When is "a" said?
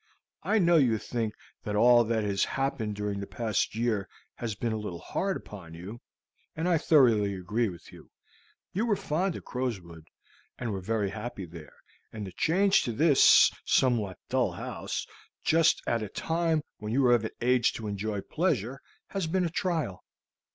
4.73-4.77, 16.01-16.09, 19.45-19.51